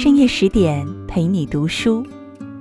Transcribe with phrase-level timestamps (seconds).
[0.00, 2.06] 深夜十点陪你读书，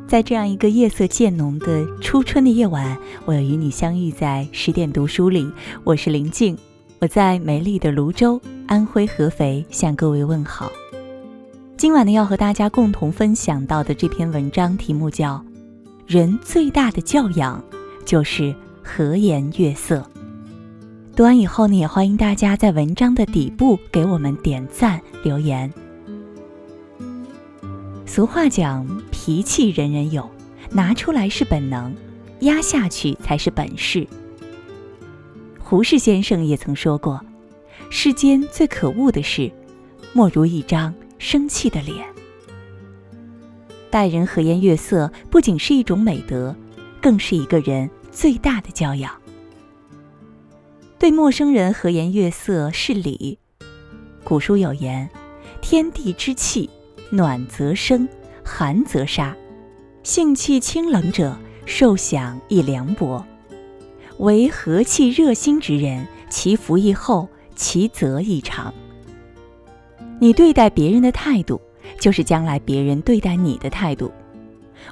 [0.08, 5.48] 在这样一个夜色渐浓的初春的夜晚，我要与你相遇在十点读书里。
[5.84, 6.58] 我是林静，
[6.98, 10.72] 我在美丽的泸州，安徽合肥向各位问好。
[11.78, 15.36] 今晚呢，要和大家共同分享到的这篇文章题目叫
[16.08, 17.64] 《人最大的教养
[18.04, 18.52] 就是
[18.82, 19.98] 和颜悦色》。
[21.16, 25.72] 读完以后呢，也欢迎大家在文章的底部给我们点赞留言。
[28.18, 30.28] 俗话讲，脾气人人有，
[30.72, 31.94] 拿出来是本能，
[32.40, 34.08] 压下去才是本事。
[35.60, 37.24] 胡适先生也曾说过，
[37.92, 39.52] 世间最可恶的事，
[40.14, 42.04] 莫如一张生气的脸。
[43.92, 46.56] 待人和颜悦色，不仅是一种美德，
[47.00, 49.14] 更是一个人最大的教养。
[50.98, 53.38] 对陌生人和颜悦色是礼。
[54.24, 55.08] 古书有言
[55.62, 56.68] ：“天地之气。”
[57.10, 58.08] 暖则生，
[58.44, 59.36] 寒则杀。
[60.04, 63.24] 性气清冷者，受享亦凉薄；
[64.20, 68.74] 为和气热心之人，其福亦厚，其泽亦长。
[70.20, 71.62] 你对待别人的态度，
[72.00, 74.12] 就是将来别人对待你的态度。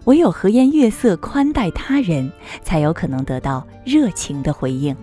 [0.04, 2.30] 唯有和颜悦色宽待他人，
[2.62, 4.96] 才有可能得到热情的回应。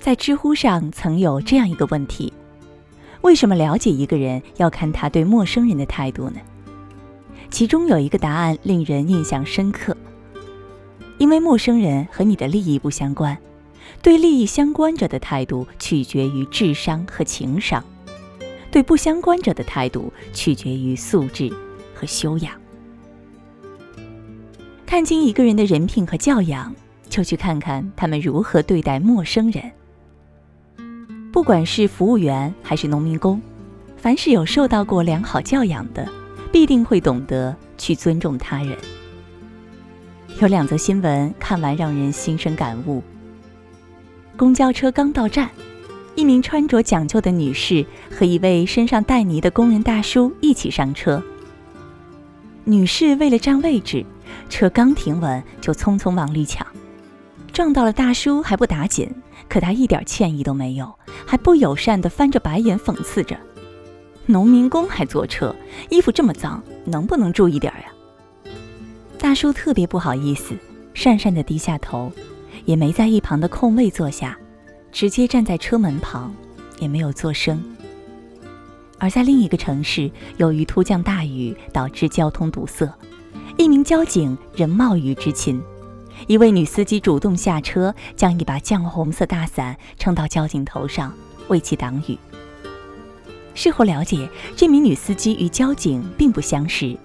[0.00, 2.32] 在知乎上曾有这样一个问题。
[3.22, 6.40] 为什么了解一个人要看他对陌生人的态度呢？
[7.50, 9.96] 其中有一个答案令人印象深刻。
[11.18, 13.36] 因为陌生人和你的利益不相关，
[14.00, 17.82] 对利益相关者的态度取决于智商和情商，
[18.70, 21.52] 对不相关者的态度取决于素质
[21.92, 22.52] 和修养。
[24.86, 26.72] 看清一个人的人品和教养，
[27.08, 29.72] 就去看看他们如何对待陌生人。
[31.38, 33.40] 不管是服务员还是农民工，
[33.96, 36.04] 凡是有受到过良好教养的，
[36.50, 38.76] 必定会懂得去尊重他人。
[40.40, 43.00] 有两则新闻看完让人心生感悟。
[44.36, 45.48] 公交车刚到站，
[46.16, 51.22] 一名穿着讲究的女士和一位身上带泥的工人大叔一起上车。
[52.64, 54.04] 女士为了占位置，
[54.50, 56.66] 车刚停稳就匆匆往里抢，
[57.52, 59.08] 撞到了大叔还不打紧。
[59.48, 60.94] 可他一点歉意都没有，
[61.26, 63.38] 还不友善地翻着白眼讽刺着
[64.26, 65.54] ：“农民工还坐车，
[65.88, 68.52] 衣服这么脏，能不能注意点呀？”
[69.18, 70.54] 大叔特别不好意思，
[70.94, 72.12] 讪讪地低下头，
[72.66, 74.38] 也没在一旁的空位坐下，
[74.92, 76.32] 直接站在车门旁，
[76.78, 77.62] 也没有作声。
[78.98, 82.92] 而在另一个城市，由于突降大雨导致交通堵塞，
[83.56, 85.60] 一名交警仍冒雨执勤。
[86.26, 91.14] 一位女司机主动下车，将一把绛红色大伞撑到交警头上，
[91.48, 92.18] 为其挡雨。
[93.54, 96.96] 事后了解，这名女司机与交警并不相识，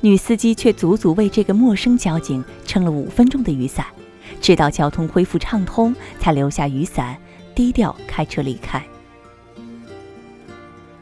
[0.00, 3.86] 女司机却足足为这个陌生交警撑了五分钟的雨伞，
[4.40, 7.16] 直到交通恢复畅通，才留下雨伞，
[7.54, 8.84] 低调开车离开。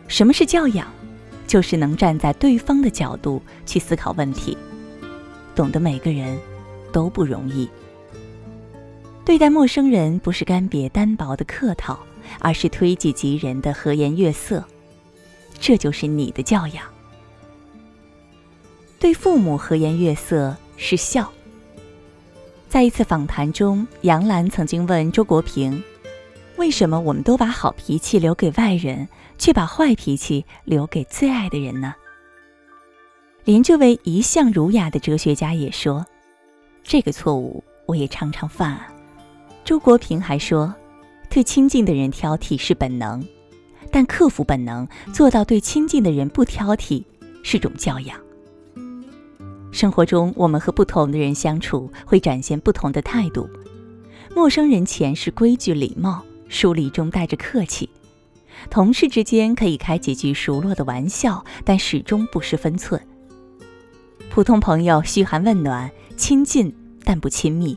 [0.08, 0.86] 什么是教养？
[1.46, 4.58] 就是能站在对方的角度去思考问题，
[5.54, 6.36] 懂得每个人。
[6.96, 7.68] 都不容易。
[9.22, 11.98] 对待陌生人，不是干瘪单薄的客套，
[12.40, 14.64] 而是推己及人的和颜悦色。
[15.60, 16.86] 这就是你的教养。
[18.98, 21.30] 对父母和颜悦色是孝。
[22.66, 25.84] 在一次访谈中，杨澜曾经问周国平
[26.56, 31.94] ：“为什么我们都把好脾气留给外人，却把坏脾气留给最爱的人呢？”
[33.44, 36.06] 连这位一向儒雅的哲学家也说。
[36.88, 38.86] 这个错误我也常常犯啊。
[39.64, 40.72] 周国平还说，
[41.28, 43.26] 对亲近的人挑剔是本能，
[43.90, 47.02] 但克服本能，做到对亲近的人不挑剔，
[47.42, 48.16] 是种教养。
[49.72, 53.50] 生活中，我们和不同的人相处，会展现不同的态度。
[54.32, 57.88] 陌生人前是规矩礼貌，疏离中带着客气；
[58.70, 63.00] 同事之间可以开几句熟络的玩笑，但始终不失分寸。
[64.30, 65.90] 普通朋友嘘寒问暖。
[66.16, 66.74] 亲近
[67.04, 67.76] 但不亲密，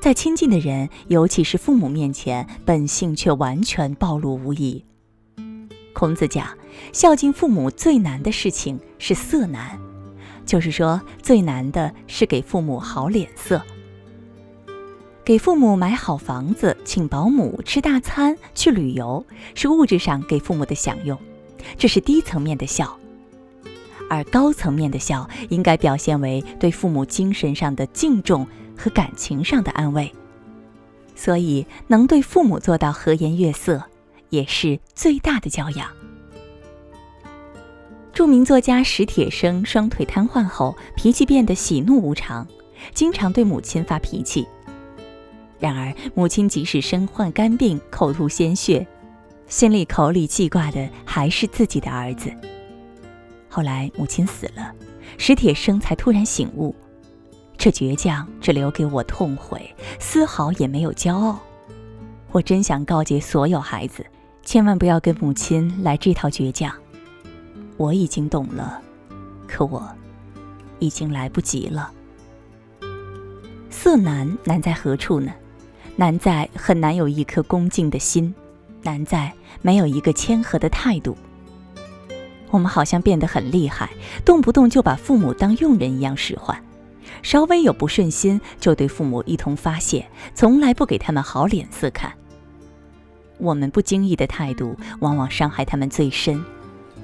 [0.00, 4.82] 在亲近的人，尤其是父母面前，本性却完全暴露无遗。
[5.92, 6.56] 孔子讲，
[6.90, 9.78] 孝敬父母最难的事情是色难，
[10.46, 13.60] 就是说最难的是给父母好脸色。
[15.22, 19.24] 给父母买好房子、请保姆、吃大餐、去旅游，
[19.54, 21.18] 是物质上给父母的享用，
[21.76, 22.99] 这是低层面的孝。
[24.10, 28.46] 而高层面的孝，应该表现为对父母精神上的敬重
[28.76, 30.12] 和感情上的安慰。
[31.14, 33.84] 所以，能对父母做到和颜悦色，
[34.30, 35.88] 也是最大的教养。
[38.12, 42.46] 著名作家史铁生双腿瘫痪后，脾气变得喜怒无常，
[42.92, 44.46] 经常对母亲发脾气。
[45.58, 48.86] 然而，母亲即使身患肝病、口吐鲜血，
[49.46, 52.32] 心里口里记挂的还是自己的儿子。
[53.50, 54.72] 后来，母亲死了，
[55.18, 56.72] 史铁生才突然醒悟：
[57.58, 61.38] 这倔强只留给我痛悔，丝毫也没有骄傲。
[62.30, 64.06] 我真想告诫所有孩子，
[64.44, 66.72] 千万不要跟母亲来这套倔强。
[67.76, 68.80] 我已经懂了，
[69.48, 69.84] 可我
[70.78, 71.90] 已经来不及了。
[73.68, 75.32] 色难难在何处呢？
[75.96, 78.32] 难在很难有一颗恭敬的心，
[78.82, 81.16] 难在没有一个谦和的态度。
[82.50, 83.90] 我们好像变得很厉害，
[84.24, 86.62] 动不动就把父母当佣人一样使唤，
[87.22, 92.12] 稍微有不顺心就对父母一通发泄，从来不给他们好脸色看。
[93.38, 96.44] 我们不经意的态度，往往伤害他们最深，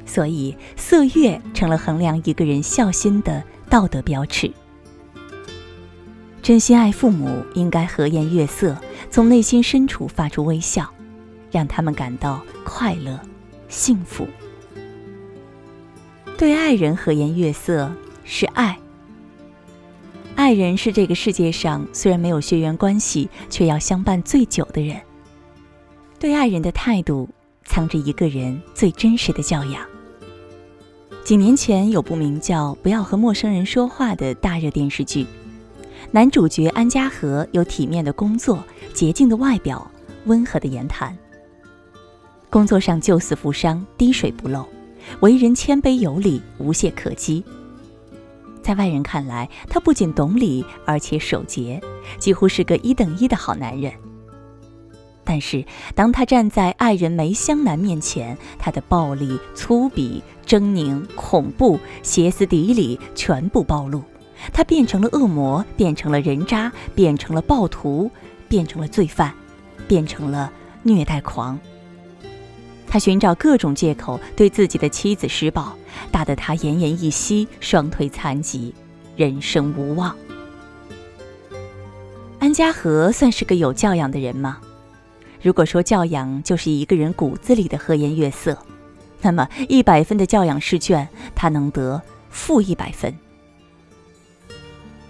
[0.04, 4.52] 所以色月成了衡量一个人孝心的道德标尺。
[6.42, 8.76] 真心爱父母，应该和颜悦色，
[9.10, 10.88] 从内心深处发出微笑，
[11.50, 13.18] 让他们感到快乐、
[13.68, 14.26] 幸福。
[16.38, 17.90] 对爱人和颜悦色
[18.22, 18.78] 是爱，
[20.34, 25.00] 爱人是这个世界上虽然没有血缘关系，却要相伴最久的人。
[26.18, 27.26] 对爱人的态度，
[27.64, 29.82] 藏着一个人最真实的教养。
[31.24, 35.26] 几年前有部名叫《不要和陌生人说话》的大热电视剧，
[36.10, 38.62] 男主角安家和有体面的工作、
[38.92, 39.90] 洁净的外表、
[40.26, 41.16] 温和的言谈。
[42.50, 44.66] 工作上救死扶伤、滴水不漏，
[45.20, 47.44] 为人谦卑有礼、无懈可击。
[48.62, 51.80] 在外人看来，他不仅懂礼，而且守节，
[52.18, 53.92] 几乎是个一等一的好男人。
[55.22, 55.64] 但是，
[55.94, 64.02] 当他站在爱人梅香南面前，他的暴力、粗鄙、狰狞、恐怖、歇斯底里全部暴露。
[64.52, 68.10] 他变成了恶魔，变成了人渣，变成了暴徒，
[68.48, 69.32] 变成了罪犯，
[69.88, 70.52] 变成了
[70.82, 71.58] 虐待狂。
[72.88, 75.76] 他寻找各种借口对自己的妻子施暴，
[76.10, 78.74] 打得他奄奄一息，双腿残疾，
[79.16, 80.16] 人生无望。
[82.38, 84.58] 安家和算是个有教养的人吗？
[85.42, 88.56] 如果说教养就是一个人骨子里的和颜悦色，
[89.20, 92.00] 那么一百分的教养试卷，他能得
[92.30, 93.12] 负一百分。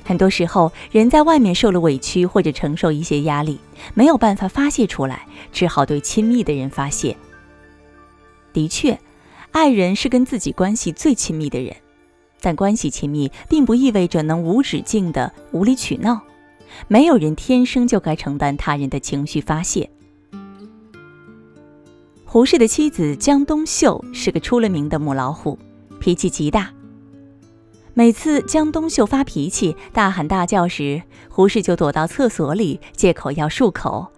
[0.04, 3.58] 很多时候，人在外面受了委屈或者承受一些压力，
[3.92, 7.16] 没有办法发泄出来，只好对亲密的人发泄。
[8.56, 8.98] 的确，
[9.50, 11.76] 爱人是跟自己关系最亲密的人，
[12.40, 16.22] 但关系亲密并不意味着能无止境的无理取闹。
[16.88, 19.90] 没有人天生就该承担他人的情绪发泄。
[22.24, 25.58] 胡适的妻子江冬秀是个出了名的母老虎，
[26.00, 26.72] 脾气极大。
[27.92, 34.10] 每次江冬秀发脾气、大喊大叫时，胡适就躲到厕所里，借口要漱口，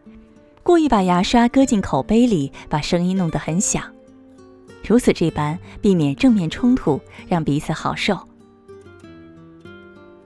[0.63, 3.83] 故意把牙刷搁进口杯里，把声音弄得很响，
[4.89, 6.99] 如此这般避免正面冲突，
[7.29, 8.19] 让彼此好受。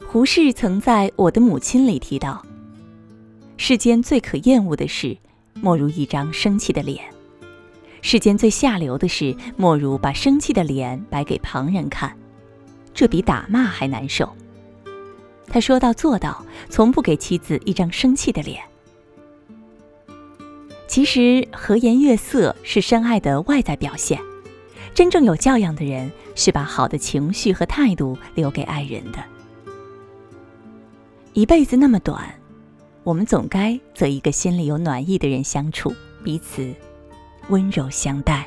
[0.06, 2.40] 胡适曾在《我的母亲》里提到
[3.58, 5.18] ：“世间最可厌恶的事，
[5.60, 7.02] 莫如一张生气的脸。”
[8.02, 12.16] 世间最下流的事，莫如把生气的脸摆给旁人看，
[12.94, 14.30] 这比打骂还难受。
[15.48, 18.62] 他说到做到，从不给妻子一张生气的脸。
[20.86, 24.20] 其实和颜悦色是深爱的外在表现，
[24.94, 29.18] 真正有教养的人是把好的情绪和态度留给爱人的。
[31.32, 32.34] 一辈子那么短，
[33.02, 36.74] 我们总该择一个心里有暖意的人相处，彼此。
[37.48, 38.46] 温柔相待。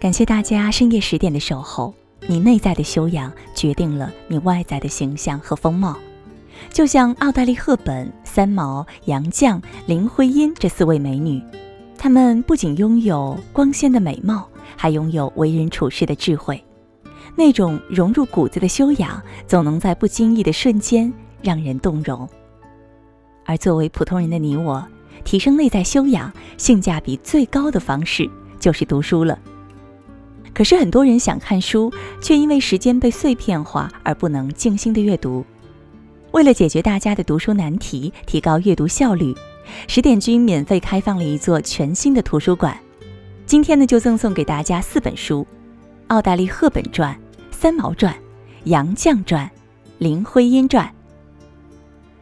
[0.00, 1.94] 感谢大家深夜十点的守候。
[2.26, 5.96] 你内在的修养决定了你外在的形象和风貌。
[6.72, 11.40] 就像奥黛丽·赫本、三毛、杨绛、林徽因这四位美女，
[12.04, 14.46] 他们不仅拥有光鲜的美貌，
[14.76, 16.62] 还拥有为人处事的智慧。
[17.34, 22.28] 那种融入骨子的修养，总能在不经意的瞬间让人动容。
[23.46, 24.86] 而作为普通人的你我，
[25.24, 28.28] 提升内在修养，性价比最高的方式
[28.60, 29.38] 就是读书了。
[30.52, 35.42] 可是很多人想看书，却因为时间被碎片化而不能静心的阅读。
[36.32, 39.34] 为了解决大家的读书难题，提高阅读效率，
[39.86, 42.76] 十点君免费开放了一座全新的图书馆。
[43.46, 45.46] 今天呢，就赠送给大家四本书：
[46.08, 47.14] 《奥黛丽·赫本传》
[47.50, 48.12] 《三毛传》
[48.64, 49.46] 《杨绛传》
[49.98, 50.86] 《林徽因传》。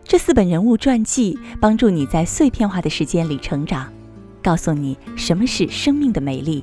[0.04, 3.90] 这四本人物传记帮助你在碎片化的时间里成长，
[4.42, 6.62] 告诉你什么是生命的美丽，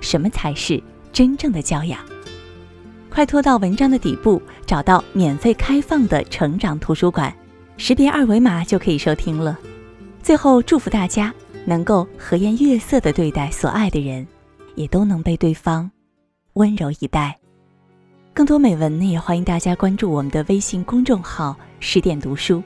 [0.00, 0.82] 什么才是
[1.12, 2.00] 真正的教养。
[3.10, 7.32] 快拖到文章的底部，找到免费开放的成长图书馆，
[7.76, 9.58] 识别二维码就可以收听了。
[10.22, 11.32] 最后，祝福大家
[11.64, 14.26] 能够和颜悦色地对待所爱的人，
[14.74, 15.90] 也都能被对方
[16.54, 17.36] 温柔以待。
[18.34, 22.62] 更多美文呢，也欢迎大家关注我们的微信公众号“十点读书”。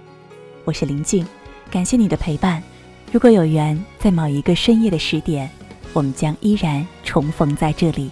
[0.64, 1.26] 我是林静，
[1.70, 2.62] 感谢你的陪伴。
[3.10, 5.48] 如果有缘，在某一个深夜的十点，
[5.92, 8.10] 我们将依然重逢在这里。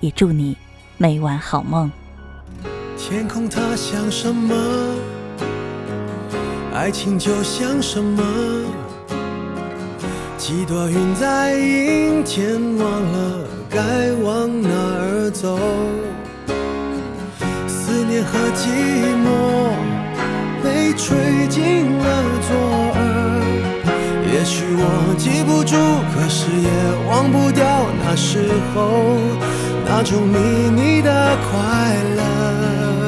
[0.00, 0.56] 也祝你。
[1.00, 1.88] 每晚好梦。
[2.96, 4.52] 天空它像什么？
[6.78, 8.22] 爱情就像什么？
[10.36, 13.80] 几朵云在阴天，忘了该
[14.22, 15.58] 往哪儿走。
[17.66, 18.68] 思念和寂
[19.24, 19.26] 寞
[20.62, 22.06] 被吹进了
[22.46, 22.54] 左
[22.94, 23.00] 耳。
[24.32, 25.74] 也许我记不住，
[26.14, 26.70] 可是也
[27.10, 27.66] 忘不掉
[28.04, 29.18] 那时候。
[29.84, 33.07] 那种秘密的快乐。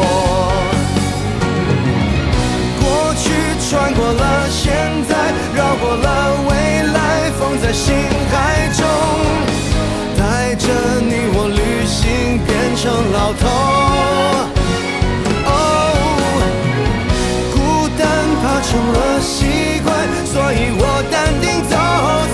[7.71, 7.95] 来放在心
[8.29, 8.85] 海中。
[12.73, 13.47] 成老头，
[15.45, 15.47] 哦
[17.53, 17.55] 孤
[17.95, 18.01] 单
[18.41, 19.29] 怕成了习
[19.83, 19.93] 惯，
[20.25, 21.77] 所以我淡定走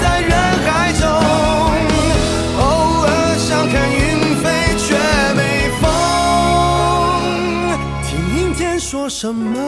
[0.01, 0.32] 在人
[0.63, 1.03] 海中。
[2.62, 2.63] 偶
[3.03, 3.06] 尔
[3.38, 4.00] 想看云
[4.41, 4.46] 飞，
[4.77, 4.86] 却
[5.36, 5.39] 没
[5.82, 5.84] 风。
[8.03, 9.60] 听阴天说什么，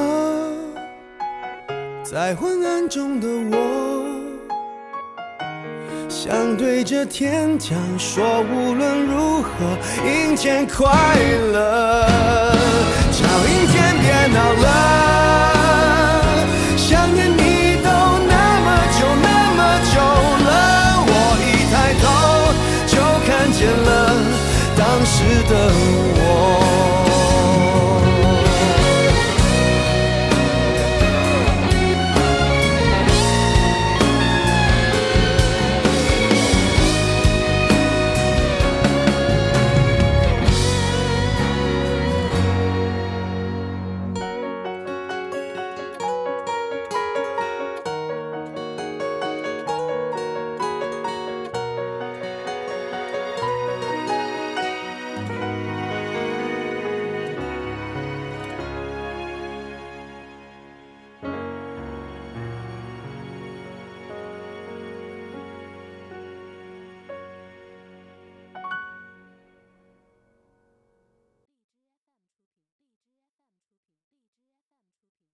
[2.05, 3.98] 在昏暗中的我。
[6.31, 9.49] 想对着天讲，说无论如何，
[10.05, 10.85] 阴天快
[11.51, 12.07] 乐，
[13.11, 15.18] 叫阴天别闹了。